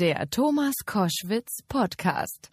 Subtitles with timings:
[0.00, 2.48] Der Thomas Koschwitz Podcast.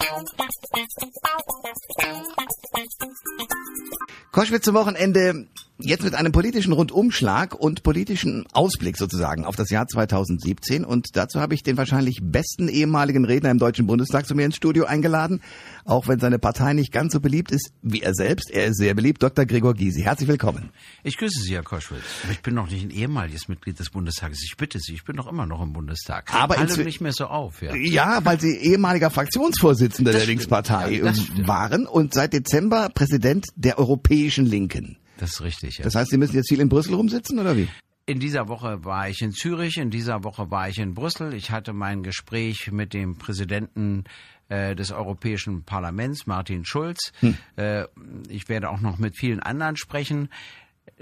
[4.34, 5.47] Koschwitz zum Wochenende
[5.79, 10.83] jetzt mit einem politischen Rundumschlag und politischen Ausblick sozusagen auf das Jahr 2017.
[10.83, 14.55] Und dazu habe ich den wahrscheinlich besten ehemaligen Redner im Deutschen Bundestag zu mir ins
[14.55, 15.42] Studio eingeladen.
[15.85, 18.50] Auch wenn seine Partei nicht ganz so beliebt ist wie er selbst.
[18.52, 19.21] Er ist sehr beliebt.
[19.21, 19.46] Dr.
[19.46, 20.02] Gregor Gysi.
[20.02, 20.71] Herzlich willkommen.
[21.04, 22.02] Ich grüße Sie, Herr Koschwitz.
[22.32, 24.44] Ich bin noch nicht ein ehemaliges Mitglied des Bundestages.
[24.44, 26.34] Ich bitte Sie, ich bin noch immer noch im Bundestag.
[26.34, 27.62] Aber Alle nicht mehr so auf.
[27.62, 30.39] Ja, ja weil Sie ehemaliger Fraktionsvorsitzender das der stimmt.
[30.39, 34.97] Linkspartei ja, waren und seit Dezember Präsident der Europäischen Linken.
[35.17, 35.84] Das ist richtig, ja.
[35.84, 37.67] Das heißt, Sie müssen jetzt viel in Brüssel rumsitzen oder wie?
[38.05, 41.34] In dieser Woche war ich in Zürich, in dieser Woche war ich in Brüssel.
[41.34, 44.05] Ich hatte mein Gespräch mit dem Präsidenten
[44.48, 47.11] äh, des Europäischen Parlaments, Martin Schulz.
[47.20, 47.38] Hm.
[47.58, 47.84] Äh,
[48.30, 50.30] ich werde auch noch mit vielen anderen sprechen.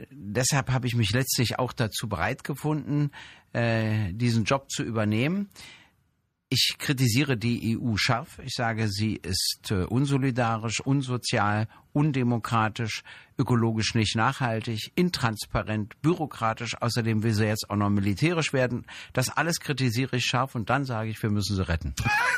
[0.09, 3.11] Deshalb habe ich mich letztlich auch dazu bereit gefunden,
[3.53, 5.49] äh, diesen Job zu übernehmen.
[6.49, 8.39] Ich kritisiere die EU scharf.
[8.43, 13.03] Ich sage, sie ist unsolidarisch, unsozial, undemokratisch,
[13.37, 16.75] ökologisch nicht nachhaltig, intransparent, bürokratisch.
[16.81, 18.85] Außerdem will sie jetzt auch noch militärisch werden.
[19.13, 21.93] Das alles kritisiere ich scharf und dann sage ich, wir müssen sie retten.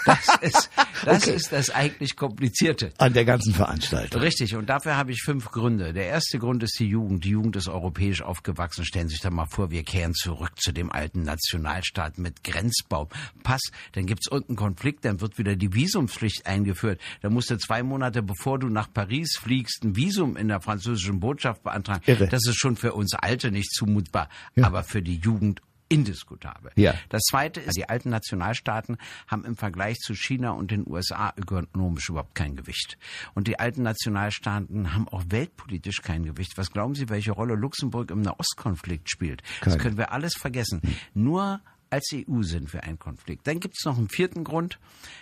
[0.05, 0.69] Das ist
[1.05, 1.35] das, okay.
[1.35, 2.93] ist das eigentlich Komplizierte.
[2.97, 4.21] An der ganzen Veranstaltung.
[4.21, 4.55] Richtig.
[4.55, 5.93] Und dafür habe ich fünf Gründe.
[5.93, 7.23] Der erste Grund ist die Jugend.
[7.23, 8.85] Die Jugend ist europäisch aufgewachsen.
[8.85, 13.07] Stellen Sie sich da mal vor, wir kehren zurück zu dem alten Nationalstaat mit Grenzbaum,
[13.43, 13.61] Pass.
[13.93, 16.99] Dann gibt's unten Konflikt, dann wird wieder die Visumspflicht eingeführt.
[17.21, 21.21] Dann musst du zwei Monate, bevor du nach Paris fliegst, ein Visum in der französischen
[21.21, 22.01] Botschaft beantragen.
[22.05, 22.27] Irre.
[22.27, 24.65] Das ist schon für uns Alte nicht zumutbar, ja.
[24.65, 26.71] aber für die Jugend indiskutabel.
[26.75, 26.95] Ja.
[27.07, 32.09] Das zweite ist, die alten Nationalstaaten haben im Vergleich zu China und den USA ökonomisch
[32.09, 32.97] überhaupt kein Gewicht.
[33.35, 36.57] Und die alten Nationalstaaten haben auch weltpolitisch kein Gewicht.
[36.57, 39.43] Was glauben Sie, welche Rolle Luxemburg im Nahostkonflikt spielt?
[39.61, 39.75] Keine.
[39.75, 40.81] Das können wir alles vergessen.
[40.81, 40.95] Hm.
[41.13, 43.47] Nur als EU sind wir ein Konflikt.
[43.47, 44.79] Dann gibt es noch einen vierten Grund.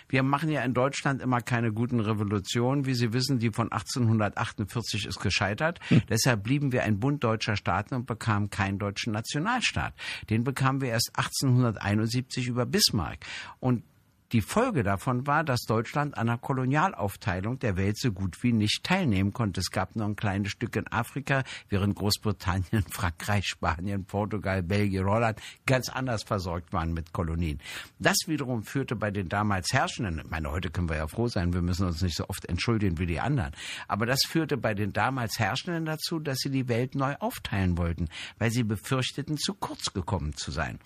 [0.08, 2.86] Wir machen ja in Deutschland immer keine guten Revolutionen.
[2.86, 5.80] Wie Sie wissen, die von 1848 ist gescheitert.
[5.88, 6.02] Hm.
[6.08, 9.94] Deshalb blieben wir ein Bund deutscher Staaten und bekamen keinen deutschen Nationalstaat.
[10.30, 13.18] Den bekamen wir erst 1871 über Bismarck.
[13.60, 13.82] Und
[14.32, 18.82] die Folge davon war, dass Deutschland an der Kolonialaufteilung der Welt so gut wie nicht
[18.82, 19.60] teilnehmen konnte.
[19.60, 25.40] Es gab noch ein kleines Stück in Afrika, während Großbritannien, Frankreich, Spanien, Portugal, Belgien, Holland
[25.66, 27.60] ganz anders versorgt waren mit Kolonien.
[27.98, 31.52] Das wiederum führte bei den damals Herrschenden, ich meine, heute können wir ja froh sein,
[31.52, 33.52] wir müssen uns nicht so oft entschuldigen wie die anderen,
[33.88, 38.08] aber das führte bei den damals Herrschenden dazu, dass sie die Welt neu aufteilen wollten,
[38.38, 40.78] weil sie befürchteten, zu kurz gekommen zu sein.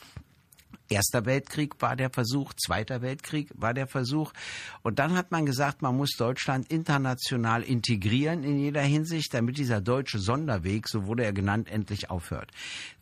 [0.93, 4.33] Erster Weltkrieg war der Versuch, Zweiter Weltkrieg war der Versuch.
[4.83, 9.81] Und dann hat man gesagt, man muss Deutschland international integrieren in jeder Hinsicht, damit dieser
[9.81, 12.51] deutsche Sonderweg, so wurde er genannt, endlich aufhört.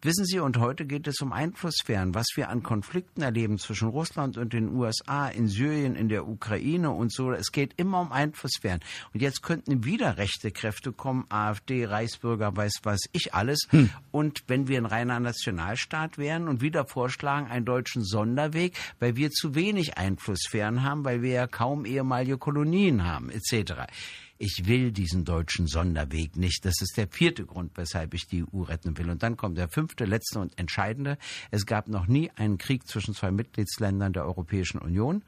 [0.03, 4.37] Wissen Sie, und heute geht es um Einflusssphären, was wir an Konflikten erleben zwischen Russland
[4.37, 7.33] und den USA, in Syrien, in der Ukraine und so.
[7.33, 8.81] Es geht immer um Einflusssphären.
[9.15, 13.67] Und jetzt könnten wieder rechte Kräfte kommen, AfD, Reichsbürger, weiß was ich alles.
[13.71, 13.89] Hm.
[14.11, 19.31] Und wenn wir ein reiner Nationalstaat wären und wieder vorschlagen, ein deutschen Sonderweg, weil wir
[19.31, 23.87] zu wenig Einflusssphären haben, weil wir ja kaum ehemalige Kolonien haben, etc.
[24.39, 26.65] Ich will diesen deutschen Sonderweg nicht.
[26.65, 29.11] Das ist der vierte Grund, weshalb ich die EU retten will.
[29.11, 31.19] Und dann kommt der fünfte, letzte und entscheidende.
[31.51, 35.25] Es gab noch nie einen Krieg zwischen zwei Mitgliedsländern der Europäischen Union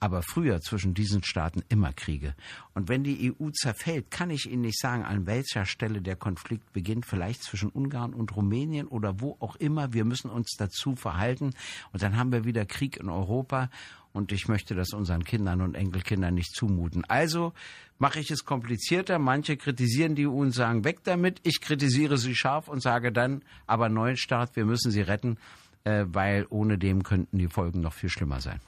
[0.00, 2.34] aber früher zwischen diesen Staaten immer Kriege.
[2.74, 6.72] Und wenn die EU zerfällt, kann ich Ihnen nicht sagen, an welcher Stelle der Konflikt
[6.72, 9.92] beginnt, vielleicht zwischen Ungarn und Rumänien oder wo auch immer.
[9.92, 11.52] Wir müssen uns dazu verhalten
[11.92, 13.70] und dann haben wir wieder Krieg in Europa
[14.12, 17.04] und ich möchte das unseren Kindern und Enkelkindern nicht zumuten.
[17.06, 17.52] Also
[17.98, 19.18] mache ich es komplizierter.
[19.18, 21.40] Manche kritisieren die EU und sagen, weg damit.
[21.44, 25.38] Ich kritisiere sie scharf und sage dann, aber neuen Start, wir müssen sie retten
[25.84, 28.60] äh, weil ohne dem könnten die Folgen noch viel schlimmer sein.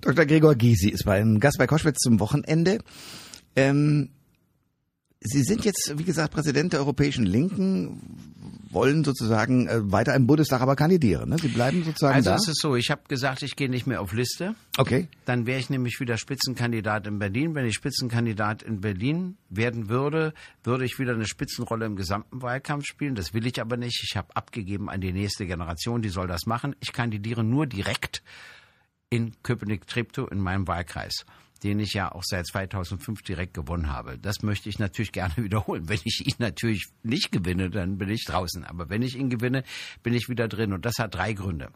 [0.00, 0.24] Dr.
[0.26, 2.78] Gregor Gysi ist beim Gast bei Koschwitz zum Wochenende.
[3.54, 4.10] Ähm,
[5.20, 8.00] Sie sind jetzt, wie gesagt, Präsident der Europäischen Linken,
[8.70, 11.30] wollen sozusagen äh, weiter im Bundestag aber kandidieren.
[11.30, 11.38] Ne?
[11.38, 12.34] Sie bleiben sozusagen also da.
[12.34, 14.54] Also es ist so, ich habe gesagt, ich gehe nicht mehr auf Liste.
[14.76, 15.08] Okay.
[15.24, 17.54] Dann wäre ich nämlich wieder Spitzenkandidat in Berlin.
[17.54, 22.84] Wenn ich Spitzenkandidat in Berlin werden würde, würde ich wieder eine Spitzenrolle im gesamten Wahlkampf
[22.84, 23.14] spielen.
[23.14, 24.02] Das will ich aber nicht.
[24.04, 26.76] Ich habe abgegeben an die nächste Generation, die soll das machen.
[26.80, 28.22] Ich kandidiere nur direkt
[29.08, 31.24] in Köpenick-Treptow in meinem Wahlkreis
[31.62, 34.18] den ich ja auch seit 2005 direkt gewonnen habe.
[34.18, 35.88] Das möchte ich natürlich gerne wiederholen.
[35.88, 38.64] Wenn ich ihn natürlich nicht gewinne, dann bin ich draußen.
[38.64, 39.64] Aber wenn ich ihn gewinne,
[40.02, 40.72] bin ich wieder drin.
[40.72, 41.70] Und das hat drei Gründe.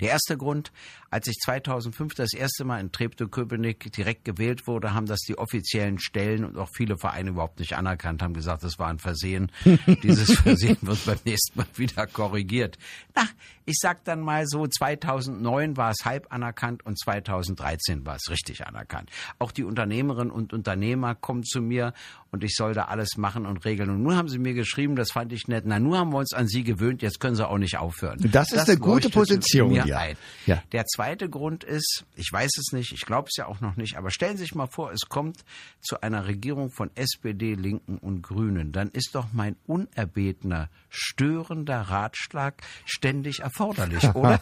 [0.00, 0.72] Der erste Grund,
[1.10, 5.98] als ich 2005 das erste Mal in Treptow-Köpenick direkt gewählt wurde, haben das die offiziellen
[5.98, 9.52] Stellen und auch viele Vereine überhaupt nicht anerkannt, haben gesagt, das war ein Versehen.
[10.02, 12.78] Dieses Versehen wird beim nächsten Mal wieder korrigiert.
[13.14, 13.24] Na,
[13.66, 18.66] ich sag dann mal so, 2009 war es halb anerkannt und 2013 war es richtig
[18.66, 19.10] anerkannt.
[19.38, 21.92] Auch die Unternehmerinnen und Unternehmer kommen zu mir
[22.32, 23.90] und ich soll da alles machen und regeln.
[23.90, 26.32] Und nun haben sie mir geschrieben, das fand ich nett, na, nun haben wir uns
[26.32, 28.18] an sie gewöhnt, jetzt können sie auch nicht aufhören.
[28.30, 29.84] Das ist eine gute Position, ja.
[29.96, 30.16] ein.
[30.46, 30.62] Ja.
[30.72, 33.96] Der zweite Grund ist, ich weiß es nicht, ich glaube es ja auch noch nicht,
[33.96, 35.44] aber stellen Sie sich mal vor, es kommt
[35.80, 38.72] zu einer Regierung von SPD, Linken und Grünen.
[38.72, 42.54] Dann ist doch mein unerbetener, störender Ratschlag
[42.84, 44.40] ständig erforderlich, oder?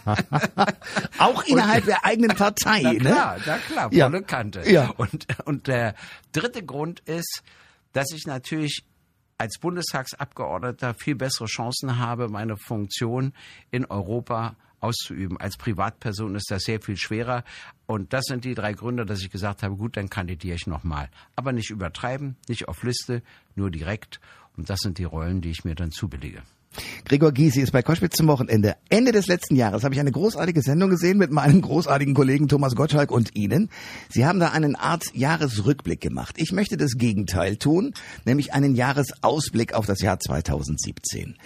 [1.18, 2.98] Auch innerhalb der eigenen Partei, Na ne?
[2.98, 4.06] klar, na klar, Ja.
[4.10, 4.62] volle Kante.
[4.70, 4.90] Ja.
[4.96, 5.94] Und, und der
[6.32, 7.42] dritte Grund ist,
[7.98, 8.84] dass ich natürlich
[9.38, 13.32] als Bundestagsabgeordneter viel bessere Chancen habe, meine Funktion
[13.72, 15.36] in Europa auszuüben.
[15.36, 17.42] Als Privatperson ist das sehr viel schwerer.
[17.86, 21.10] Und das sind die drei Gründe, dass ich gesagt habe, gut, dann kandidiere ich nochmal.
[21.34, 23.20] Aber nicht übertreiben, nicht auf Liste,
[23.56, 24.20] nur direkt.
[24.56, 26.44] Und das sind die Rollen, die ich mir dann zubillige.
[27.04, 28.76] Gregor Gysi ist bei Koschwitz zum Wochenende.
[28.88, 32.74] Ende des letzten Jahres habe ich eine großartige Sendung gesehen mit meinem großartigen Kollegen Thomas
[32.74, 33.70] Gottschalk und Ihnen.
[34.08, 36.36] Sie haben da einen Art Jahresrückblick gemacht.
[36.38, 37.94] Ich möchte das Gegenteil tun,
[38.24, 41.36] nämlich einen Jahresausblick auf das Jahr 2017.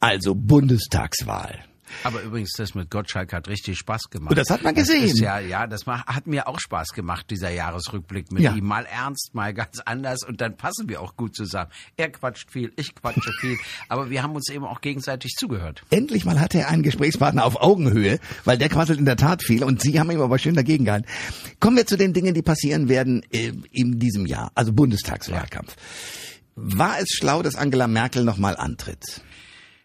[0.00, 1.64] Also Bundestagswahl.
[2.04, 4.30] Aber übrigens, das mit Gottschalk hat richtig Spaß gemacht.
[4.30, 5.16] Und das hat man gesehen.
[5.16, 8.54] ja, ja, das hat mir auch Spaß gemacht, dieser Jahresrückblick mit Ja.
[8.54, 8.64] ihm.
[8.66, 11.70] Mal ernst, mal ganz anders und dann passen wir auch gut zusammen.
[11.96, 13.56] Er quatscht viel, ich quatsche viel,
[13.88, 15.82] aber wir haben uns eben auch gegenseitig zugehört.
[15.90, 19.62] Endlich mal hatte er einen Gesprächspartner auf Augenhöhe, weil der quasselt in der Tat viel
[19.64, 21.06] und Sie haben ihm aber schön dagegen gehalten.
[21.60, 25.74] Kommen wir zu den Dingen, die passieren werden äh, in diesem Jahr, also Bundestagswahlkampf.
[26.56, 29.20] War es schlau, dass Angela Merkel nochmal antritt?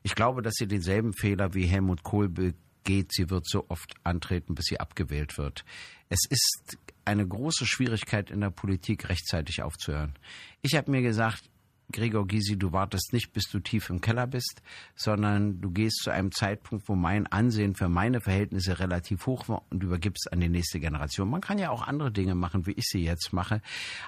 [0.03, 3.11] Ich glaube, dass sie denselben Fehler wie Helmut Kohl begeht.
[3.11, 5.63] Sie wird so oft antreten, bis sie abgewählt wird.
[6.09, 10.13] Es ist eine große Schwierigkeit in der Politik, rechtzeitig aufzuhören.
[10.61, 11.49] Ich habe mir gesagt,
[11.91, 14.61] Gregor Gysi, du wartest nicht, bis du tief im Keller bist,
[14.95, 19.63] sondern du gehst zu einem Zeitpunkt, wo mein Ansehen für meine Verhältnisse relativ hoch war
[19.69, 21.29] und übergibst an die nächste Generation.
[21.29, 23.61] Man kann ja auch andere Dinge machen, wie ich sie jetzt mache.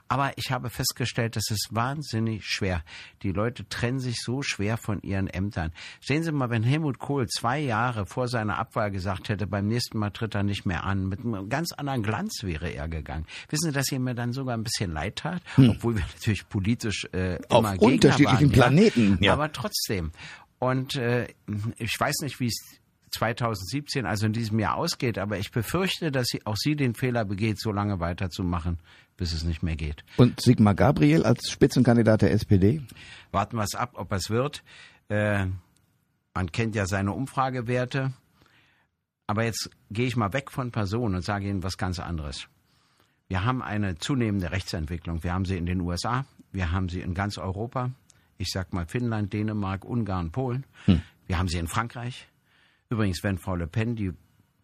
[0.08, 2.84] Aber ich habe festgestellt, das ist wahnsinnig schwer.
[3.22, 5.72] Die Leute trennen sich so schwer von ihren Ämtern.
[6.02, 9.98] Sehen Sie mal, wenn Helmut Kohl zwei Jahre vor seiner Abwahl gesagt hätte, beim nächsten
[9.98, 13.26] Mal tritt er nicht mehr an, mit einem ganz anderen Glanz wäre er gegangen.
[13.50, 17.08] Wissen Sie, dass ihr mir dann sogar ein bisschen leid tat, obwohl wir natürlich politisch
[17.14, 19.34] äh, immer Gegner unterschiedlichen waren, Planeten, ja.
[19.34, 20.12] Aber trotzdem.
[20.60, 21.28] Und äh,
[21.78, 22.80] ich weiß nicht, wie es
[23.12, 27.26] 2017, also in diesem Jahr ausgeht, aber ich befürchte, dass sie, auch sie den Fehler
[27.26, 28.80] begeht, so lange weiterzumachen,
[29.18, 30.04] bis es nicht mehr geht.
[30.18, 32.82] Und Sigmar Gabriel als Spitzenkandidat der SPD?
[33.32, 34.64] Warten wir es ab, ob es wird.
[35.10, 35.46] Äh,
[36.34, 38.14] man kennt ja seine Umfragewerte.
[39.28, 42.48] Aber jetzt gehe ich mal weg von Personen und sage Ihnen was ganz anderes.
[43.28, 45.24] Wir haben eine zunehmende Rechtsentwicklung.
[45.24, 47.92] Wir haben sie in den USA, wir haben sie in ganz Europa.
[48.38, 50.66] Ich sag mal Finnland, Dänemark, Ungarn, Polen.
[51.28, 52.28] Wir haben sie in Frankreich.
[52.90, 54.14] Übrigens, wenn Frau Le Pen die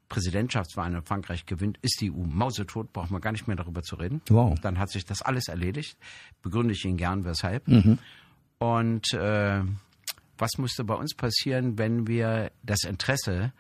[0.08, 3.96] Präsidentschaftswahl in Frankreich gewinnt, ist die EU mausetot, braucht man gar nicht mehr darüber zu
[3.96, 4.22] reden.
[4.30, 4.60] Wow.
[4.60, 5.98] Dann hat sich das alles erledigt.
[6.42, 7.68] Begründe ich Ihnen gern, weshalb.
[8.58, 9.62] Und äh,
[10.38, 13.54] was müsste bei uns passieren, wenn wir das Interesse,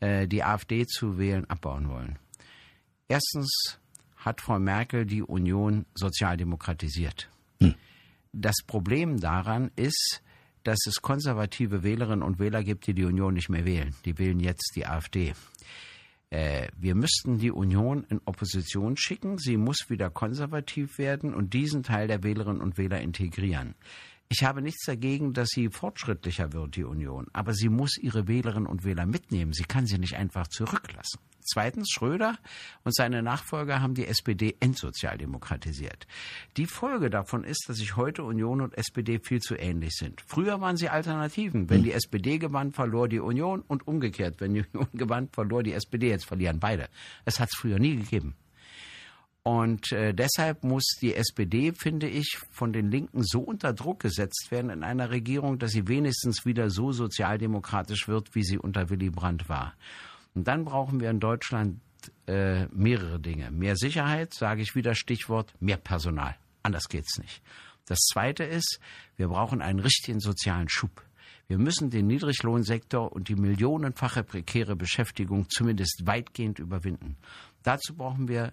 [0.00, 2.18] äh, die AfD zu wählen, abbauen wollen?
[3.08, 3.78] Erstens
[4.16, 7.28] hat Frau Merkel die Union sozialdemokratisiert.
[8.32, 10.22] Das Problem daran ist,
[10.64, 13.94] dass es konservative Wählerinnen und Wähler gibt, die die Union nicht mehr wählen.
[14.04, 15.34] Die wählen jetzt die AfD.
[16.30, 19.38] Äh, wir müssten die Union in Opposition schicken.
[19.38, 23.74] Sie muss wieder konservativ werden und diesen Teil der Wählerinnen und Wähler integrieren.
[24.28, 27.26] Ich habe nichts dagegen, dass sie fortschrittlicher wird, die Union.
[27.34, 29.52] Aber sie muss ihre Wählerinnen und Wähler mitnehmen.
[29.52, 31.20] Sie kann sie nicht einfach zurücklassen.
[31.52, 32.38] Zweitens, Schröder
[32.82, 36.06] und seine Nachfolger haben die SPD entsozialdemokratisiert.
[36.56, 40.22] Die Folge davon ist, dass sich heute Union und SPD viel zu ähnlich sind.
[40.26, 41.68] Früher waren sie Alternativen.
[41.68, 44.40] Wenn die SPD gewann, verlor die Union und umgekehrt.
[44.40, 46.08] Wenn die Union gewann, verlor die SPD.
[46.08, 46.88] Jetzt verlieren beide.
[47.26, 48.34] Es hat es früher nie gegeben.
[49.42, 54.46] Und äh, deshalb muss die SPD, finde ich, von den Linken so unter Druck gesetzt
[54.50, 59.10] werden in einer Regierung, dass sie wenigstens wieder so sozialdemokratisch wird, wie sie unter Willy
[59.10, 59.74] Brandt war.
[60.34, 61.80] Und dann brauchen wir in Deutschland
[62.26, 63.50] äh, mehrere Dinge.
[63.50, 66.36] Mehr Sicherheit, sage ich wieder Stichwort, mehr Personal.
[66.62, 67.42] Anders geht's nicht.
[67.86, 68.80] Das Zweite ist,
[69.16, 71.04] wir brauchen einen richtigen sozialen Schub.
[71.48, 77.16] Wir müssen den Niedriglohnsektor und die millionenfache prekäre Beschäftigung zumindest weitgehend überwinden.
[77.62, 78.52] Dazu brauchen wir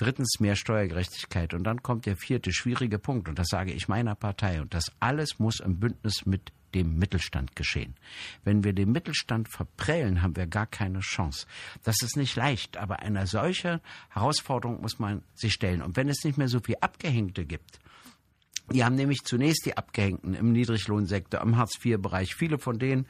[0.00, 1.52] Drittens mehr Steuergerechtigkeit.
[1.52, 3.28] Und dann kommt der vierte schwierige Punkt.
[3.28, 4.62] Und das sage ich meiner Partei.
[4.62, 7.94] Und das alles muss im Bündnis mit dem Mittelstand geschehen.
[8.44, 11.46] Wenn wir den Mittelstand verprellen, haben wir gar keine Chance.
[11.84, 15.82] Das ist nicht leicht, aber eine solche Herausforderung muss man sich stellen.
[15.82, 17.80] Und wenn es nicht mehr so viel Abgehängte gibt,
[18.72, 22.34] die haben nämlich zunächst die Abgehängten im Niedriglohnsektor, im Hartz-IV-Bereich.
[22.36, 23.06] Viele von denen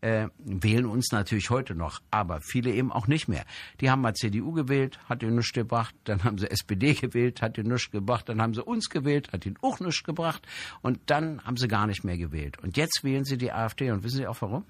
[0.00, 3.44] äh, wählen uns natürlich heute noch, aber viele eben auch nicht mehr.
[3.80, 7.58] Die haben mal CDU gewählt, hat ihnen nichts gebracht, dann haben sie SPD gewählt, hat
[7.58, 10.46] ihnen nichts gebracht, dann haben sie uns gewählt, hat ihnen auch nichts gebracht
[10.82, 12.58] und dann haben sie gar nicht mehr gewählt.
[12.58, 14.64] Und jetzt wählen sie die AfD und wissen Sie auch warum?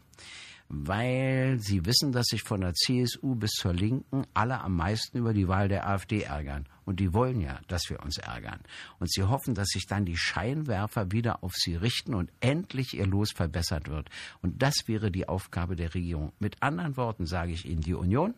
[0.73, 5.35] Weil sie wissen, dass sich von der CSU bis zur Linken alle am meisten über
[5.35, 6.69] die Wahl der AfD ärgern.
[6.85, 8.61] Und die wollen ja, dass wir uns ärgern.
[9.01, 13.07] Und sie hoffen, dass sich dann die Scheinwerfer wieder auf sie richten und endlich ihr
[13.07, 14.11] Los verbessert wird.
[14.43, 16.33] Und das wäre die Aufgabe der Regierung.
[16.39, 18.35] Mit anderen Worten sage ich Ihnen, die Union,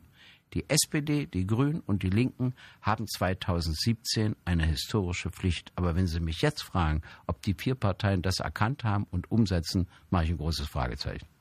[0.55, 5.71] die SPD, die Grünen und die Linken haben 2017 eine historische Pflicht.
[5.77, 9.87] Aber wenn Sie mich jetzt fragen, ob die vier Parteien das erkannt haben und umsetzen,
[10.09, 11.32] mache ich ein großes Fragezeichen.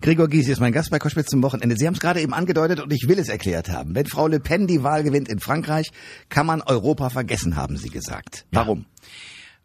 [0.00, 1.76] Gregor Gysi ist mein Gast bei Koschwitz zum Wochenende.
[1.76, 3.94] Sie haben es gerade eben angedeutet und ich will es erklärt haben.
[3.94, 5.90] Wenn Frau Le Pen die Wahl gewinnt in Frankreich,
[6.28, 8.46] kann man Europa vergessen, haben Sie gesagt.
[8.50, 8.80] Warum?
[8.80, 9.08] Ja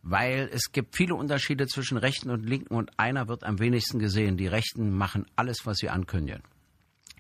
[0.05, 4.37] weil es gibt viele Unterschiede zwischen Rechten und Linken und einer wird am wenigsten gesehen.
[4.37, 6.43] Die Rechten machen alles, was sie ankündigen.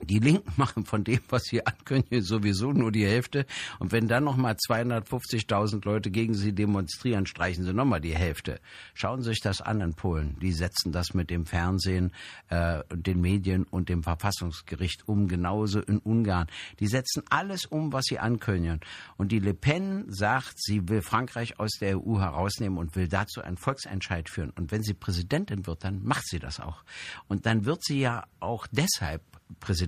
[0.01, 3.45] Die Linken machen von dem, was sie ankündigen, sowieso nur die Hälfte.
[3.79, 8.59] Und wenn dann nochmal 250.000 Leute gegen sie demonstrieren, streichen sie nochmal die Hälfte.
[8.93, 10.37] Schauen Sie sich das an in Polen.
[10.41, 12.11] Die setzen das mit dem Fernsehen,
[12.49, 15.27] äh, den Medien und dem Verfassungsgericht um.
[15.27, 16.47] Genauso in Ungarn.
[16.79, 18.81] Die setzen alles um, was sie ankündigen.
[19.17, 23.41] Und die Le Pen sagt, sie will Frankreich aus der EU herausnehmen und will dazu
[23.41, 24.51] einen Volksentscheid führen.
[24.51, 26.83] Und wenn sie Präsidentin wird, dann macht sie das auch.
[27.27, 29.21] Und dann wird sie ja auch deshalb
[29.59, 29.84] Präsidentin.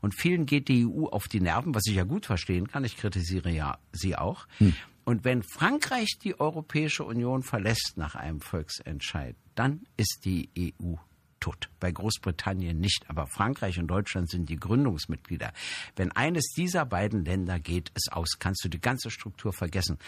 [0.00, 2.84] Und vielen geht die EU auf die Nerven, was ich ja gut verstehen kann.
[2.84, 4.46] Ich kritisiere ja sie auch.
[4.58, 4.74] Hm.
[5.04, 10.94] Und wenn Frankreich die Europäische Union verlässt nach einem Volksentscheid, dann ist die EU
[11.40, 11.68] tot.
[11.80, 15.52] Bei Großbritannien nicht, aber Frankreich und Deutschland sind die Gründungsmitglieder.
[15.96, 19.98] Wenn eines dieser beiden Länder geht es aus, kannst du die ganze Struktur vergessen.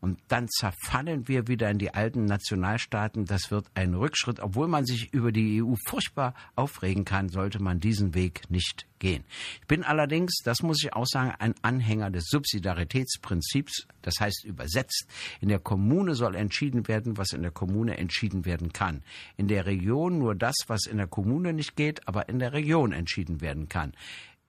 [0.00, 3.24] Und dann zerfallen wir wieder in die alten Nationalstaaten.
[3.24, 4.40] Das wird ein Rückschritt.
[4.40, 9.24] Obwohl man sich über die EU furchtbar aufregen kann, sollte man diesen Weg nicht gehen.
[9.60, 13.86] Ich bin allerdings, das muss ich auch sagen, ein Anhänger des Subsidiaritätsprinzips.
[14.00, 15.06] Das heißt übersetzt,
[15.40, 19.02] in der Kommune soll entschieden werden, was in der Kommune entschieden werden kann.
[19.36, 22.92] In der Region nur das, was in der Kommune nicht geht, aber in der Region
[22.92, 23.92] entschieden werden kann.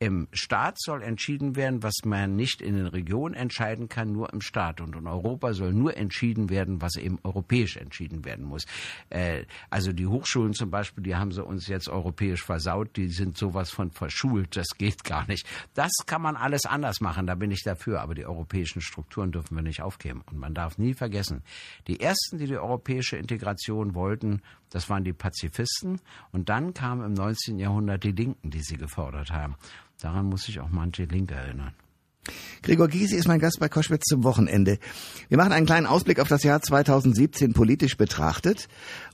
[0.04, 4.42] Im Staat soll entschieden werden, was man nicht in den Regionen entscheiden kann, nur im
[4.42, 4.82] Staat.
[4.82, 8.66] Und in Europa soll nur entschieden werden, was eben europäisch entschieden werden muss.
[9.10, 13.38] Äh, also die Hochschulen zum Beispiel, die haben sie uns jetzt europäisch versaut, die sind
[13.38, 15.48] sowas von verschult, das geht gar nicht.
[15.74, 19.56] Das kann man alles anders machen, da bin ich dafür, aber die europäischen Strukturen dürfen
[19.56, 20.22] wir nicht aufgeben.
[20.30, 21.44] Und man darf nie vergessen,
[21.88, 24.42] die ersten, die die europäische Integration wollten,
[24.74, 26.02] das waren die Pazifisten.
[26.32, 27.60] Und dann kamen im 19.
[27.60, 29.56] Jahrhundert die Linken, die sie gefordert haben.
[30.02, 31.74] Daran muss sich auch manche Linke erinnern.
[32.64, 34.80] Gregor Gysi ist mein Gast bei Koschwitz zum Wochenende.
[35.28, 38.68] Wir machen einen kleinen Ausblick auf das Jahr 2017 politisch betrachtet.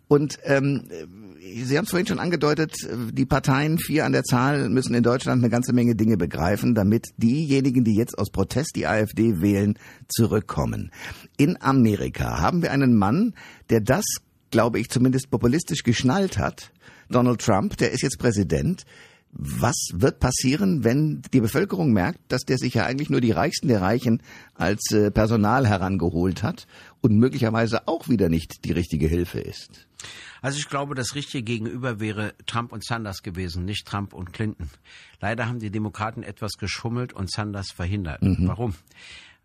[0.07, 0.87] Und ähm,
[1.41, 2.75] Sie haben es vorhin schon angedeutet,
[3.11, 7.07] die Parteien, vier an der Zahl, müssen in Deutschland eine ganze Menge Dinge begreifen, damit
[7.17, 10.91] diejenigen, die jetzt aus Protest die AfD wählen, zurückkommen.
[11.37, 13.33] In Amerika haben wir einen Mann,
[13.69, 14.05] der das,
[14.51, 16.71] glaube ich, zumindest populistisch geschnallt hat.
[17.09, 18.85] Donald Trump, der ist jetzt Präsident.
[19.31, 23.67] Was wird passieren, wenn die Bevölkerung merkt, dass der sich ja eigentlich nur die Reichsten
[23.67, 24.23] der Reichen
[24.55, 26.65] als äh, Personal herangeholt hat
[27.01, 29.87] und möglicherweise auch wieder nicht die richtige Hilfe ist?
[30.41, 34.69] Also ich glaube, das richtige Gegenüber wäre Trump und Sanders gewesen, nicht Trump und Clinton.
[35.19, 38.23] Leider haben die Demokraten etwas geschummelt und Sanders verhindert.
[38.23, 38.47] Mhm.
[38.47, 38.73] Warum?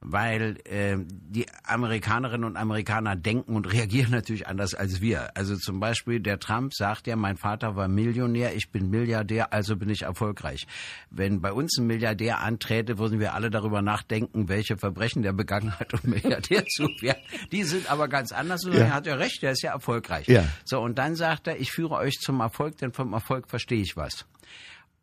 [0.04, 5.36] Weil äh, die Amerikanerinnen und Amerikaner denken und reagieren natürlich anders als wir.
[5.36, 9.76] Also zum Beispiel der Trump sagt ja, mein Vater war Millionär, ich bin Milliardär, also
[9.76, 10.66] bin ich erfolgreich.
[11.10, 15.72] Wenn bei uns ein Milliardär anträte, würden wir alle darüber nachdenken, welche Verbrechen der begangen
[15.78, 17.22] hat, um Milliardär zu werden.
[17.50, 18.80] Die sind aber ganz anders und ja.
[18.80, 20.28] er hat ja recht, der ist ja erfolgreich.
[20.28, 20.44] Ja.
[20.64, 23.96] So, und dann sagt er, ich führe euch zum Erfolg, denn vom Erfolg verstehe ich
[23.96, 24.26] was.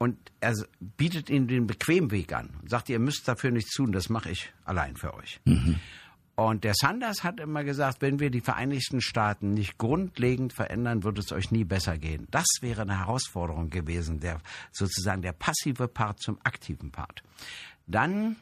[0.02, 3.92] Und er bietet ihnen den bequemen Weg an und sagt, ihr müsst dafür nichts tun,
[3.92, 5.40] das mache ich allein für euch.
[5.46, 5.76] Mhm.
[6.34, 11.20] Und der Sanders hat immer gesagt, wenn wir die Vereinigten Staaten nicht grundlegend verändern, wird
[11.20, 12.28] es euch nie besser gehen.
[12.32, 14.40] Das wäre eine Herausforderung gewesen, der
[14.72, 17.22] sozusagen der passive Part zum aktiven Part.
[17.86, 18.38] Dann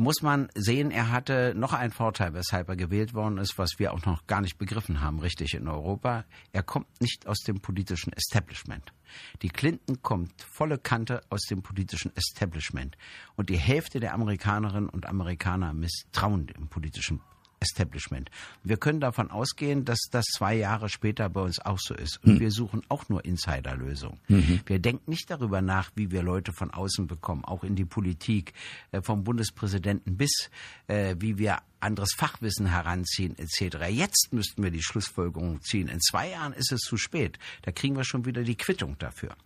[0.00, 3.92] muss man sehen, er hatte noch einen Vorteil, weshalb er gewählt worden ist, was wir
[3.92, 6.24] auch noch gar nicht begriffen haben, richtig in Europa.
[6.52, 8.94] Er kommt nicht aus dem politischen Establishment.
[9.42, 12.96] Die Clinton kommt volle Kante aus dem politischen Establishment.
[13.36, 17.20] Und die Hälfte der Amerikanerinnen und Amerikaner misstrauen dem politischen
[17.60, 18.30] Establishment.
[18.64, 22.18] Wir können davon ausgehen, dass das zwei Jahre später bei uns auch so ist.
[22.24, 22.40] Und mhm.
[22.40, 24.18] wir suchen auch nur Insiderlösungen.
[24.28, 24.60] Mhm.
[24.64, 28.54] Wir denken nicht darüber nach, wie wir Leute von außen bekommen, auch in die Politik,
[28.92, 30.50] äh, vom Bundespräsidenten bis,
[30.86, 33.88] äh, wie wir anderes Fachwissen heranziehen etc.
[33.90, 35.88] Jetzt müssten wir die Schlussfolgerung ziehen.
[35.88, 37.38] In zwei Jahren ist es zu spät.
[37.62, 39.36] Da kriegen wir schon wieder die Quittung dafür.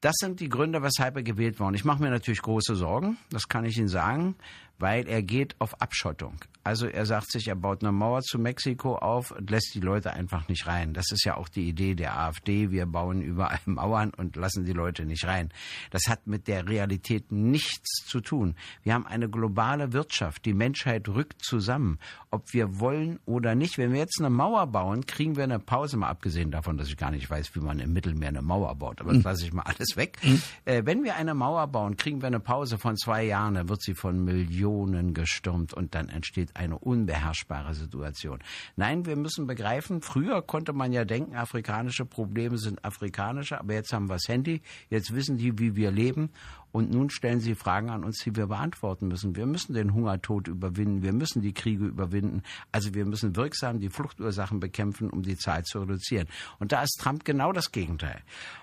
[0.00, 1.74] Das sind die Gründe, weshalb er gewählt worden.
[1.74, 4.36] Ich mache mir natürlich große Sorgen, das kann ich Ihnen sagen
[4.78, 6.38] weil er geht auf Abschottung.
[6.66, 10.14] Also er sagt sich, er baut eine Mauer zu Mexiko auf und lässt die Leute
[10.14, 10.94] einfach nicht rein.
[10.94, 12.70] Das ist ja auch die Idee der AfD.
[12.70, 15.50] Wir bauen überall Mauern und lassen die Leute nicht rein.
[15.90, 18.54] Das hat mit der Realität nichts zu tun.
[18.82, 20.46] Wir haben eine globale Wirtschaft.
[20.46, 21.98] Die Menschheit rückt zusammen.
[22.30, 23.76] Ob wir wollen oder nicht.
[23.76, 26.96] Wenn wir jetzt eine Mauer bauen, kriegen wir eine Pause, mal abgesehen davon, dass ich
[26.96, 29.02] gar nicht weiß, wie man im Mittelmeer eine Mauer baut.
[29.02, 29.24] Aber das hm.
[29.24, 30.16] lasse ich mal alles weg.
[30.64, 33.54] Äh, wenn wir eine Mauer bauen, kriegen wir eine Pause von zwei Jahren.
[33.54, 38.38] Dann wird sie von Millionen Millionen gestürmt und dann entsteht eine unbeherrschbare Situation.
[38.76, 43.92] Nein, wir müssen begreifen, früher konnte man ja denken, afrikanische Probleme sind afrikanische, aber jetzt
[43.92, 46.30] haben wir das Handy, jetzt wissen die, wie wir leben
[46.74, 49.36] und nun stellen sie Fragen an uns, die wir beantworten müssen.
[49.36, 52.42] Wir müssen den Hungertod überwinden, wir müssen die Kriege überwinden.
[52.72, 56.26] Also wir müssen wirksam die Fluchtursachen bekämpfen, um die Zahl zu reduzieren.
[56.58, 58.22] Und da ist Trump genau das Gegenteil.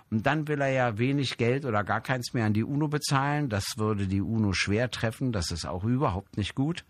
[0.10, 3.48] Und dann will er ja wenig Geld oder gar keins mehr an die UNO bezahlen.
[3.48, 5.32] Das würde die UNO schwer treffen.
[5.32, 6.84] Das ist auch überhaupt nicht gut.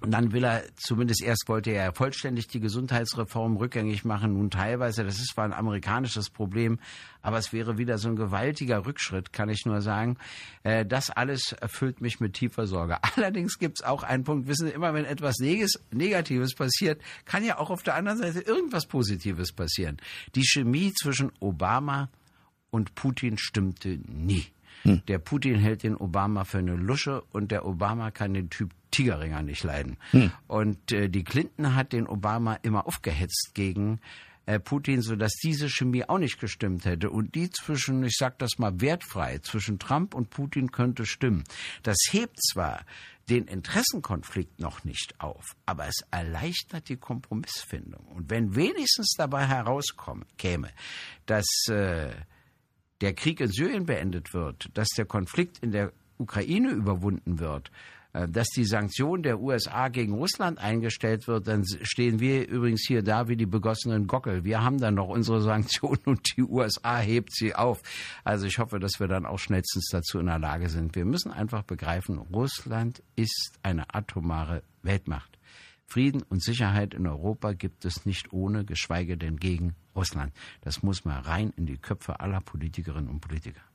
[0.00, 5.04] Und dann will er, zumindest erst wollte er vollständig die Gesundheitsreform rückgängig machen, nun teilweise.
[5.04, 6.78] Das ist zwar ein amerikanisches Problem,
[7.22, 10.18] aber es wäre wieder so ein gewaltiger Rückschritt, kann ich nur sagen.
[10.64, 12.98] Äh, das alles erfüllt mich mit tiefer Sorge.
[13.16, 17.58] Allerdings gibt es auch einen Punkt, wissen Sie, immer wenn etwas Negatives passiert, kann ja
[17.58, 19.96] auch auf der anderen Seite irgendwas Positives passieren.
[20.34, 22.10] Die Chemie zwischen Obama
[22.70, 24.44] und Putin stimmte nie.
[24.82, 25.02] Hm.
[25.08, 29.42] Der Putin hält den Obama für eine Lusche und der Obama kann den Typ Tigerringer
[29.42, 29.98] nicht leiden.
[30.12, 30.32] Hm.
[30.46, 34.00] Und äh, die Clinton hat den Obama immer aufgehetzt gegen
[34.46, 37.10] äh, Putin, so dass diese Chemie auch nicht gestimmt hätte.
[37.10, 41.44] Und die zwischen, ich sag das mal wertfrei, zwischen Trump und Putin könnte stimmen.
[41.82, 42.86] Das hebt zwar
[43.28, 48.06] den Interessenkonflikt noch nicht auf, aber es erleichtert die Kompromissfindung.
[48.06, 50.70] Und wenn wenigstens dabei herauskäme,
[51.26, 52.12] dass äh,
[53.00, 57.70] der Krieg in Syrien beendet wird, dass der Konflikt in der Ukraine überwunden wird,
[58.28, 63.28] dass die Sanktion der USA gegen Russland eingestellt wird, dann stehen wir übrigens hier da
[63.28, 64.44] wie die begossenen Gockel.
[64.44, 67.82] Wir haben dann noch unsere Sanktionen und die USA hebt sie auf.
[68.24, 70.94] Also ich hoffe, dass wir dann auch schnellstens dazu in der Lage sind.
[70.94, 75.36] Wir müssen einfach begreifen, Russland ist eine atomare Weltmacht.
[75.86, 80.32] Frieden und Sicherheit in Europa gibt es nicht ohne, geschweige denn gegen Russland.
[80.60, 83.65] Das muss mal rein in die Köpfe aller Politikerinnen und Politiker.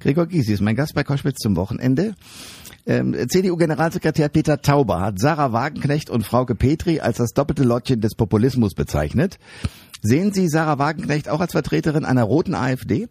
[0.00, 2.14] Gregor Gysi ist mein Gast bei Koschwitz zum Wochenende.
[2.86, 8.14] Ähm, CDU-Generalsekretär Peter Tauber hat Sarah Wagenknecht und Frauke Petri als das doppelte Lottchen des
[8.14, 9.38] Populismus bezeichnet.
[10.00, 13.08] Sehen Sie Sarah Wagenknecht auch als Vertreterin einer roten AfD?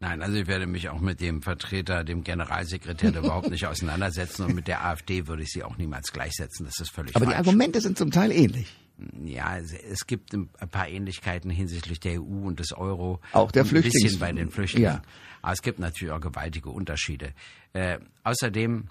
[0.00, 4.54] Nein, also ich werde mich auch mit dem Vertreter, dem Generalsekretär überhaupt nicht auseinandersetzen und
[4.54, 6.66] mit der AfD würde ich sie auch niemals gleichsetzen.
[6.66, 7.36] Das ist völlig Aber falsch.
[7.36, 8.74] die Argumente sind zum Teil ähnlich.
[9.24, 13.20] Ja, es gibt ein paar Ähnlichkeiten hinsichtlich der EU und des Euro.
[13.32, 13.96] Auch der Flüchtlings.
[13.96, 14.90] Ein bisschen bei den Flüchtlingen.
[14.90, 15.02] Ja.
[15.42, 17.32] Aber es gibt natürlich auch gewaltige Unterschiede.
[17.72, 18.88] Äh, außerdem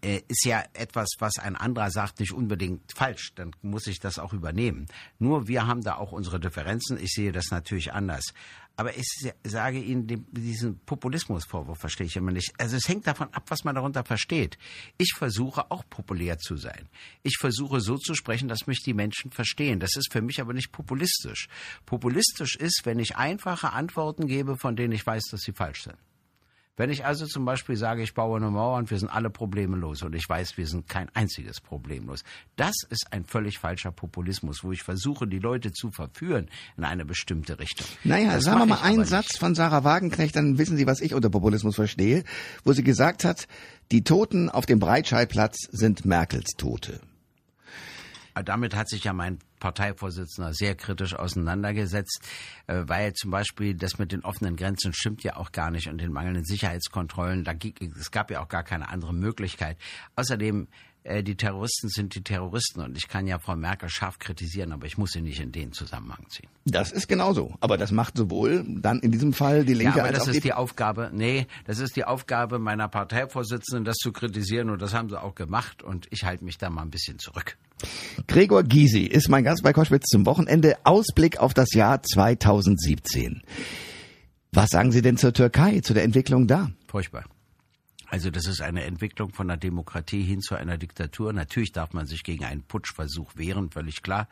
[0.00, 3.32] äh, ist ja etwas, was ein anderer sagt, nicht unbedingt falsch.
[3.34, 4.86] Dann muss ich das auch übernehmen.
[5.18, 6.98] Nur wir haben da auch unsere Differenzen.
[6.98, 8.32] Ich sehe das natürlich anders.
[8.78, 9.08] Aber ich
[9.42, 12.52] sage Ihnen, diesen Populismusvorwurf verstehe ich immer nicht.
[12.58, 14.56] Also es hängt davon ab, was man darunter versteht.
[14.98, 16.88] Ich versuche auch populär zu sein.
[17.24, 19.80] Ich versuche so zu sprechen, dass mich die Menschen verstehen.
[19.80, 21.48] Das ist für mich aber nicht populistisch.
[21.86, 25.98] Populistisch ist, wenn ich einfache Antworten gebe, von denen ich weiß, dass sie falsch sind.
[26.78, 29.76] Wenn ich also zum Beispiel sage, ich baue eine Mauer und wir sind alle Probleme
[29.76, 32.22] los und ich weiß, wir sind kein einziges Problem los,
[32.54, 37.04] das ist ein völlig falscher Populismus, wo ich versuche, die Leute zu verführen in eine
[37.04, 37.86] bestimmte Richtung.
[38.04, 41.14] Naja, das sagen wir mal einen Satz von Sarah Wagenknecht, dann wissen Sie, was ich
[41.14, 42.22] unter Populismus verstehe,
[42.62, 43.48] wo sie gesagt hat,
[43.90, 47.00] die Toten auf dem Breitscheidplatz sind Merkels Tote.
[48.44, 52.22] Damit hat sich ja mein Parteivorsitzender sehr kritisch auseinandergesetzt,
[52.66, 55.98] äh, weil zum Beispiel das mit den offenen Grenzen stimmt ja auch gar nicht und
[55.98, 57.44] den mangelnden Sicherheitskontrollen.
[57.44, 57.54] Da,
[57.98, 59.76] es gab ja auch gar keine andere Möglichkeit.
[60.16, 60.68] Außerdem
[61.08, 64.86] äh, die Terroristen sind die Terroristen und ich kann ja Frau Merkel scharf kritisieren, aber
[64.86, 66.48] ich muss sie nicht in den Zusammenhang ziehen.
[66.64, 67.54] Das ist genauso.
[67.60, 70.28] Aber das macht sowohl dann in diesem Fall die Linke ja, aber als das auch
[70.28, 71.10] ist die, die Aufgabe.
[71.12, 75.34] Nee, das ist die Aufgabe meiner Parteivorsitzenden, das zu kritisieren und das haben sie auch
[75.34, 77.56] gemacht und ich halte mich da mal ein bisschen zurück.
[78.26, 80.76] Gregor Gysi ist mein Gast bei Koschwitz zum Wochenende.
[80.84, 83.42] Ausblick auf das Jahr 2017.
[84.52, 86.70] Was sagen Sie denn zur Türkei, zu der Entwicklung da?
[86.88, 87.24] Furchtbar.
[88.10, 91.32] Also das ist eine Entwicklung von einer Demokratie hin zu einer Diktatur.
[91.32, 94.28] Natürlich darf man sich gegen einen Putschversuch wehren, völlig klar.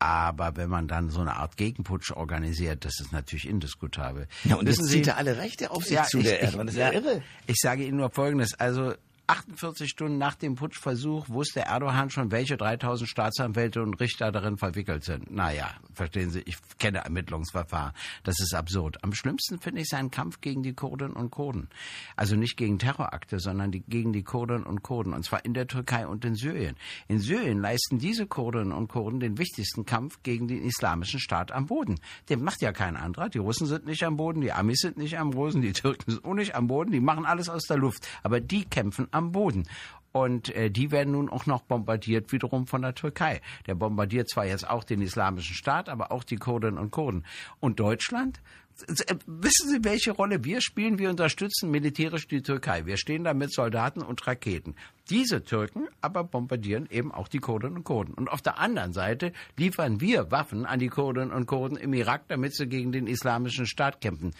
[0.00, 4.26] Aber wenn man dann so eine Art Gegenputsch organisiert, das ist natürlich indiskutabel.
[4.42, 6.38] Ja, und Wissen das Sie, zieht er alle Rechte auf sich ja, zu, ich, der
[6.38, 6.66] ich, Erdogan.
[6.66, 7.22] Das ist ja, ja irre.
[7.46, 8.54] Ich sage Ihnen nur Folgendes.
[8.54, 8.94] Also
[9.26, 15.04] 48 Stunden nach dem Putschversuch wusste Erdogan schon, welche 3000 Staatsanwälte und Richter darin verwickelt
[15.04, 15.30] sind.
[15.30, 17.94] Naja, verstehen Sie, ich kenne Ermittlungsverfahren.
[18.22, 19.02] Das ist absurd.
[19.02, 21.70] Am schlimmsten finde ich seinen Kampf gegen die Kurdinnen und Kurden.
[22.16, 25.14] Also nicht gegen Terrorakte, sondern die, gegen die Kurdinnen und Kurden.
[25.14, 26.76] Und zwar in der Türkei und in Syrien.
[27.08, 31.64] In Syrien leisten diese Kurdinnen und Kurden den wichtigsten Kampf gegen den islamischen Staat am
[31.64, 31.98] Boden.
[32.28, 33.30] Den macht ja kein anderer.
[33.30, 36.24] Die Russen sind nicht am Boden, die Amis sind nicht am Boden, die Türken sind
[36.26, 36.92] auch nicht am Boden.
[36.92, 38.06] Die machen alles aus der Luft.
[38.22, 39.66] Aber die kämpfen am Boden.
[40.14, 43.40] Und äh, die werden nun auch noch bombardiert wiederum von der Türkei.
[43.66, 47.24] Der bombardiert zwar jetzt auch den islamischen Staat, aber auch die Kurdinnen und Kurden.
[47.58, 48.40] Und Deutschland?
[48.86, 51.00] Äh, Wissen Sie, welche Rolle wir spielen?
[51.00, 52.86] Wir unterstützen militärisch die Türkei.
[52.86, 54.76] Wir stehen da mit Soldaten und Raketen.
[55.10, 58.14] Diese Türken aber bombardieren eben auch die Kurdinnen und Kurden.
[58.14, 62.28] Und auf der anderen Seite liefern wir Waffen an die Kurdinnen und Kurden im Irak,
[62.28, 64.32] damit sie gegen den islamischen Staat kämpfen.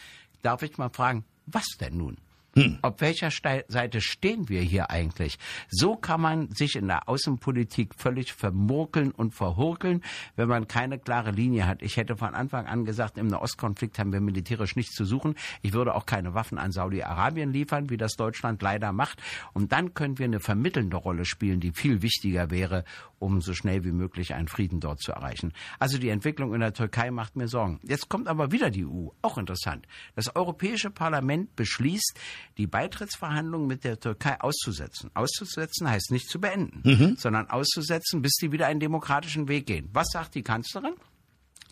[0.42, 2.18] Darf ich mal fragen, was denn nun?
[2.54, 2.78] Hm.
[2.82, 5.38] Auf welcher Seite stehen wir hier eigentlich?
[5.68, 10.02] So kann man sich in der Außenpolitik völlig vermurkeln und verhurkeln,
[10.36, 11.82] wenn man keine klare Linie hat.
[11.82, 15.34] Ich hätte von Anfang an gesagt, im Nahostkonflikt haben wir militärisch nichts zu suchen.
[15.62, 19.20] Ich würde auch keine Waffen an Saudi-Arabien liefern, wie das Deutschland leider macht.
[19.52, 22.84] Und dann können wir eine vermittelnde Rolle spielen, die viel wichtiger wäre,
[23.24, 25.52] um so schnell wie möglich einen Frieden dort zu erreichen.
[25.78, 27.80] Also die Entwicklung in der Türkei macht mir Sorgen.
[27.82, 29.08] Jetzt kommt aber wieder die EU.
[29.22, 29.86] Auch interessant.
[30.14, 32.18] Das Europäische Parlament beschließt,
[32.58, 35.10] die Beitrittsverhandlungen mit der Türkei auszusetzen.
[35.14, 37.16] Auszusetzen heißt nicht zu beenden, mhm.
[37.16, 39.88] sondern auszusetzen, bis die wieder einen demokratischen Weg gehen.
[39.92, 40.94] Was sagt die Kanzlerin?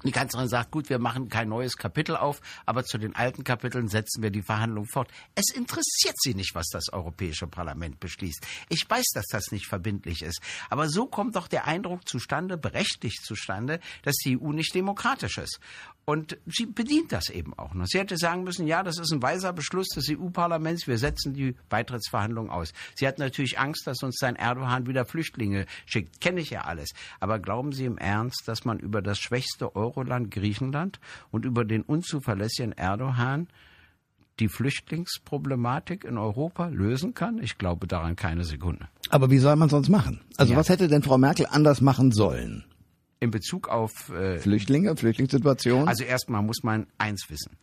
[0.05, 3.89] Die Kanzlerin sagt, gut, wir machen kein neues Kapitel auf, aber zu den alten Kapiteln
[3.89, 5.09] setzen wir die Verhandlungen fort.
[5.35, 8.47] Es interessiert sie nicht, was das Europäische Parlament beschließt.
[8.69, 10.41] Ich weiß, dass das nicht verbindlich ist.
[10.71, 15.61] Aber so kommt doch der Eindruck zustande, berechtigt zustande, dass die EU nicht demokratisch ist.
[16.05, 17.87] Und sie bedient das eben auch noch.
[17.87, 21.55] Sie hätte sagen müssen, ja, das ist ein weiser Beschluss des EU-Parlaments, wir setzen die
[21.69, 22.73] Beitrittsverhandlungen aus.
[22.97, 26.21] Sie hat natürlich Angst, dass uns sein Erdogan wieder Flüchtlinge schickt.
[26.21, 26.91] Kenne ich ja alles.
[27.21, 30.99] Aber glauben Sie im Ernst, dass man über das schwächste Euroland Griechenland
[31.31, 33.47] und über den unzuverlässigen Erdogan
[34.41, 37.39] die Flüchtlingsproblematik in Europa lösen kann?
[37.39, 38.89] Ich glaube daran keine Sekunde.
[39.11, 40.21] Aber wie soll man sonst machen?
[40.37, 40.59] Also ja.
[40.59, 42.65] was hätte denn Frau Merkel anders machen sollen?
[43.23, 45.87] In Bezug auf äh, Flüchtlinge, Flüchtlingssituation?
[45.87, 47.57] Also erstmal muss man eins wissen.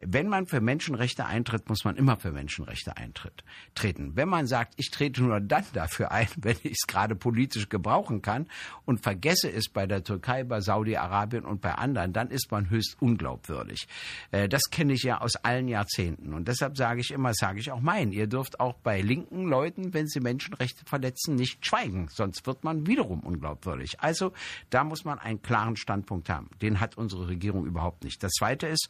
[0.00, 4.12] Wenn man für Menschenrechte eintritt, muss man immer für Menschenrechte eintreten.
[4.14, 8.22] Wenn man sagt, ich trete nur dann dafür ein, wenn ich es gerade politisch gebrauchen
[8.22, 8.46] kann
[8.84, 12.96] und vergesse es bei der Türkei, bei Saudi-Arabien und bei anderen, dann ist man höchst
[13.00, 13.88] unglaubwürdig.
[14.30, 16.32] Äh, das kenne ich ja aus allen Jahrzehnten.
[16.32, 19.94] Und deshalb sage ich immer, sage ich auch meinen, ihr dürft auch bei linken Leuten,
[19.94, 22.06] wenn sie Menschenrechte verletzen, nicht schweigen.
[22.08, 23.98] Sonst wird man wiederum unglaubwürdig.
[23.98, 24.32] Also
[24.70, 26.50] da muss man einen klaren Standpunkt haben.
[26.62, 28.22] Den hat unsere Regierung überhaupt nicht.
[28.22, 28.88] Das Zweite ist,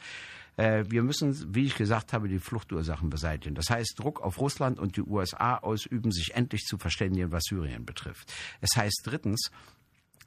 [0.59, 3.55] wir müssen, wie ich gesagt habe, die Fluchtursachen beseitigen.
[3.55, 7.85] Das heißt, Druck auf Russland und die USA ausüben, sich endlich zu verständigen, was Syrien
[7.85, 8.33] betrifft.
[8.61, 9.53] Es heißt drittens,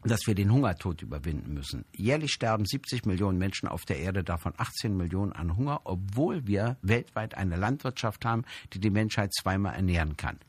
[0.04, 1.86] dass wir den Hungertod überwinden müssen.
[1.96, 6.78] Jährlich sterben 70 Millionen Menschen auf der Erde, davon 18 Millionen an Hunger, obwohl wir
[6.82, 10.40] weltweit eine Landwirtschaft haben, die die Menschheit zweimal ernähren kann.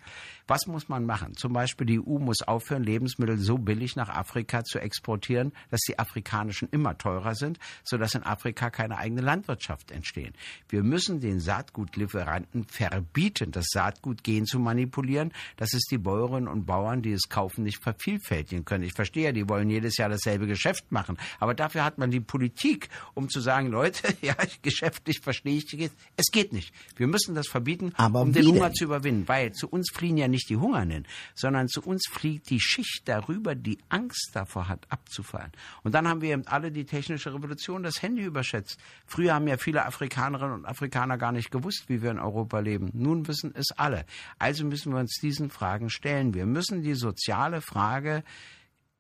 [0.46, 1.34] Was muss man machen?
[1.36, 5.98] Zum Beispiel die EU muss aufhören, Lebensmittel so billig nach Afrika zu exportieren, dass die
[5.98, 10.34] afrikanischen immer teurer sind, sodass in Afrika keine eigene Landwirtschaft entstehen.
[10.68, 16.66] Wir müssen den Saatgutlieferanten verbieten, das Saatgut gehen zu manipulieren, dass es die Bäuerinnen und
[16.66, 18.84] Bauern, die es kaufen, nicht vervielfältigen können.
[18.84, 21.18] Ich verstehe ja, die wollen jedes Jahr dasselbe Geschäft machen.
[21.40, 26.26] Aber dafür hat man die Politik, um zu sagen, Leute, ja, geschäftlich verstehe ich, es
[26.30, 26.72] geht nicht.
[26.96, 28.74] Wir müssen das verbieten, Aber um den Hunger denn?
[28.74, 32.60] zu überwinden, weil zu uns fliehen ja nicht die Hungernden, sondern zu uns fliegt die
[32.60, 35.50] Schicht darüber, die Angst davor hat, abzufallen.
[35.82, 38.78] Und dann haben wir eben alle die technische Revolution, das Handy überschätzt.
[39.06, 42.90] Früher haben ja viele Afrikanerinnen und Afrikaner gar nicht gewusst, wie wir in Europa leben.
[42.92, 44.04] Nun wissen es alle.
[44.38, 46.34] Also müssen wir uns diesen Fragen stellen.
[46.34, 48.22] Wir müssen die soziale Frage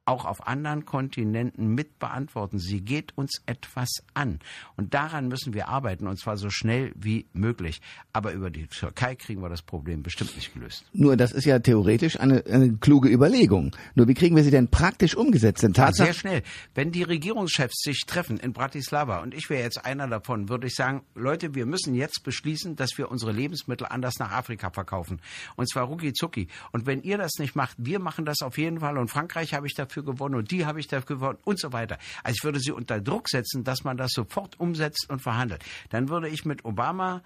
[0.04, 2.58] auch auf anderen Kontinenten mit beantworten.
[2.58, 4.40] Sie geht uns etwas an.
[4.76, 7.80] Und daran müssen wir arbeiten, und zwar so schnell wie möglich.
[8.12, 10.84] Aber über die Türkei kriegen wir das Problem bestimmt nicht gelöst.
[10.92, 13.76] Nur das ist ja theoretisch eine, eine kluge Überlegung.
[13.94, 15.62] Nur wie kriegen wir sie denn praktisch umgesetzt?
[15.62, 16.42] Denn ja, sehr schnell.
[16.74, 20.74] Wenn die Regierungschefs sich treffen in Bratislava, und ich wäre jetzt einer davon, würde ich
[20.74, 25.20] sagen, Leute, wir müssen jetzt beschließen, dass wir unsere Lebensmittel anders nach Afrika verkaufen.
[25.54, 26.48] Und zwar rucki zucki.
[26.72, 28.98] Und wenn ihr das nicht macht, wir machen das auf jeden Fall.
[28.98, 31.72] Und Frankreich habe ich dafür dafür gewonnen und die habe ich dafür gewonnen und so
[31.72, 31.98] weiter.
[32.22, 35.62] Also ich würde sie unter Druck setzen, dass man das sofort umsetzt und verhandelt.
[35.90, 37.22] Dann würde ich mit Obama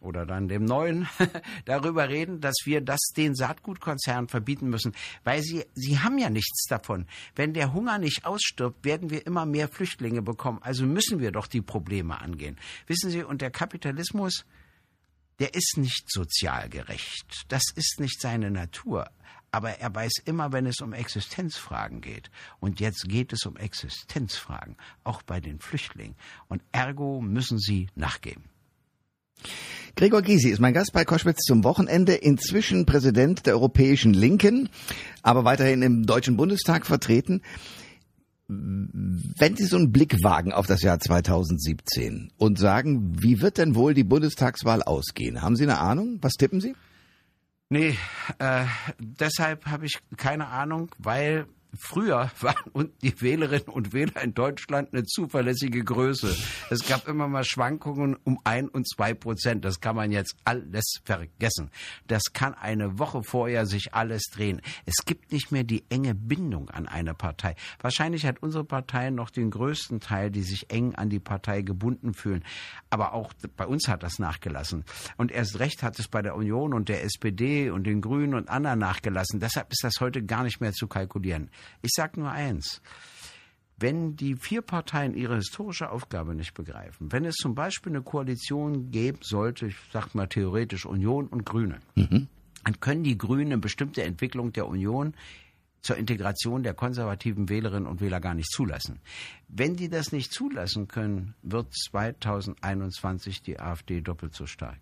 [0.00, 1.08] oder dann dem neuen
[1.64, 4.92] darüber reden, dass wir das den Saatgutkonzernen verbieten müssen,
[5.24, 7.06] weil sie sie haben ja nichts davon.
[7.34, 10.58] Wenn der Hunger nicht ausstirbt, werden wir immer mehr Flüchtlinge bekommen.
[10.62, 12.56] Also müssen wir doch die Probleme angehen.
[12.86, 14.44] Wissen Sie, und der Kapitalismus,
[15.38, 17.44] der ist nicht sozial gerecht.
[17.48, 19.10] Das ist nicht seine Natur.
[19.54, 22.28] Aber er weiß immer, wenn es um Existenzfragen geht.
[22.58, 26.16] Und jetzt geht es um Existenzfragen, auch bei den Flüchtlingen.
[26.48, 28.42] Und ergo müssen sie nachgeben.
[29.94, 34.70] Gregor Gysi ist mein Gast bei Koschwitz zum Wochenende, inzwischen Präsident der Europäischen Linken,
[35.22, 37.40] aber weiterhin im Deutschen Bundestag vertreten.
[38.48, 43.76] Wenn Sie so einen Blick wagen auf das Jahr 2017 und sagen, wie wird denn
[43.76, 45.42] wohl die Bundestagswahl ausgehen?
[45.42, 46.18] Haben Sie eine Ahnung?
[46.22, 46.74] Was tippen Sie?
[47.70, 47.98] Nee,
[48.38, 48.66] äh,
[48.98, 51.46] deshalb habe ich keine Ahnung, weil
[51.78, 56.34] Früher waren die Wählerinnen und Wähler in Deutschland eine zuverlässige Größe.
[56.70, 59.64] Es gab immer mal Schwankungen um ein und zwei Prozent.
[59.64, 61.70] Das kann man jetzt alles vergessen.
[62.06, 64.60] Das kann eine Woche vorher sich alles drehen.
[64.86, 67.54] Es gibt nicht mehr die enge Bindung an eine Partei.
[67.80, 72.14] Wahrscheinlich hat unsere Partei noch den größten Teil, die sich eng an die Partei gebunden
[72.14, 72.44] fühlen.
[72.90, 74.84] Aber auch bei uns hat das nachgelassen.
[75.16, 78.48] Und erst recht hat es bei der Union und der SPD und den Grünen und
[78.48, 79.40] anderen nachgelassen.
[79.40, 81.50] Deshalb ist das heute gar nicht mehr zu kalkulieren.
[81.82, 82.80] Ich sage nur eins.
[83.76, 88.90] Wenn die vier Parteien ihre historische Aufgabe nicht begreifen, wenn es zum Beispiel eine Koalition
[88.90, 92.28] geben sollte, ich sage mal theoretisch Union und Grüne, mhm.
[92.62, 95.14] dann können die Grünen eine bestimmte Entwicklung der Union
[95.84, 99.00] zur Integration der konservativen Wählerinnen und Wähler gar nicht zulassen.
[99.48, 104.80] Wenn die das nicht zulassen können, wird 2021 die AfD doppelt so stark.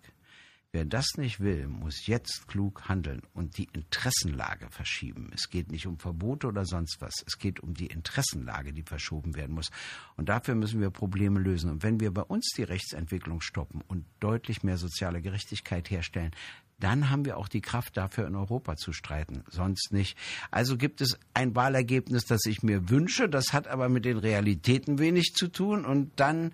[0.75, 5.29] Wer das nicht will, muss jetzt klug handeln und die Interessenlage verschieben.
[5.31, 7.13] Es geht nicht um Verbote oder sonst was.
[7.27, 9.69] Es geht um die Interessenlage, die verschoben werden muss.
[10.17, 11.69] Und dafür müssen wir Probleme lösen.
[11.69, 16.31] Und wenn wir bei uns die Rechtsentwicklung stoppen und deutlich mehr soziale Gerechtigkeit herstellen,
[16.79, 20.17] dann haben wir auch die Kraft dafür in Europa zu streiten, sonst nicht.
[20.49, 24.97] Also gibt es ein Wahlergebnis, das ich mir wünsche, das hat aber mit den Realitäten
[24.97, 26.51] wenig zu tun und dann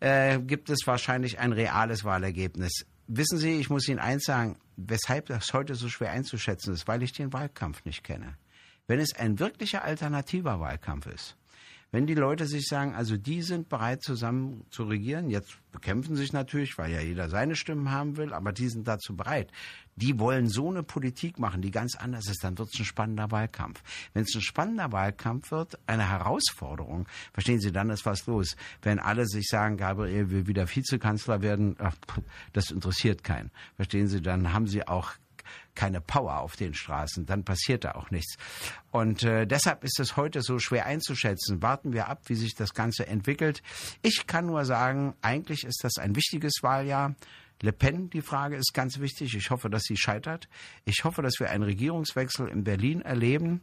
[0.00, 5.26] äh, gibt es wahrscheinlich ein reales Wahlergebnis wissen Sie, ich muss Ihnen eins sagen, weshalb
[5.26, 8.36] das heute so schwer einzuschätzen ist, weil ich den Wahlkampf nicht kenne.
[8.86, 11.36] Wenn es ein wirklicher alternativer Wahlkampf ist,
[11.90, 16.32] wenn die Leute sich sagen, also die sind bereit zusammen zu regieren, jetzt bekämpfen sich
[16.34, 19.50] natürlich, weil ja jeder seine Stimmen haben will, aber die sind dazu bereit.
[19.96, 23.30] Die wollen so eine Politik machen, die ganz anders ist, dann wird es ein spannender
[23.30, 23.82] Wahlkampf.
[24.12, 28.56] Wenn es ein spannender Wahlkampf wird, eine Herausforderung, verstehen Sie, dann ist was los.
[28.82, 31.96] Wenn alle sich sagen, Gabriel will wieder Vizekanzler werden, ach,
[32.52, 33.50] das interessiert keinen.
[33.76, 35.12] Verstehen Sie, dann haben Sie auch
[35.74, 38.36] keine Power auf den Straßen, dann passiert da auch nichts.
[38.90, 41.62] Und äh, deshalb ist es heute so schwer einzuschätzen.
[41.62, 43.62] Warten wir ab, wie sich das Ganze entwickelt.
[44.02, 47.14] Ich kann nur sagen, eigentlich ist das ein wichtiges Wahljahr.
[47.60, 49.34] Le Pen, die Frage ist ganz wichtig.
[49.34, 50.48] Ich hoffe, dass sie scheitert.
[50.84, 53.62] Ich hoffe, dass wir einen Regierungswechsel in Berlin erleben.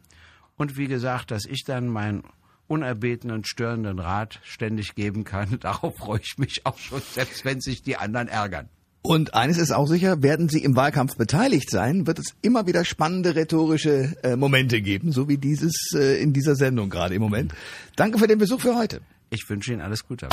[0.56, 2.22] Und wie gesagt, dass ich dann meinen
[2.68, 5.58] unerbetenen, störenden Rat ständig geben kann.
[5.60, 8.68] Darauf freue ich mich auch schon, selbst wenn sich die anderen ärgern.
[9.06, 12.84] Und eines ist auch sicher, werden Sie im Wahlkampf beteiligt sein, wird es immer wieder
[12.84, 17.54] spannende rhetorische äh, Momente geben, so wie dieses äh, in dieser Sendung gerade im Moment.
[17.94, 19.02] Danke für den Besuch für heute.
[19.30, 20.28] Ich wünsche Ihnen alles Gute.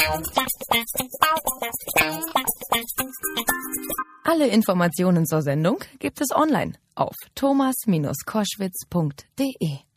[4.23, 9.92] Alle Informationen zur Sendung gibt es online auf thomas-koschwitz.de.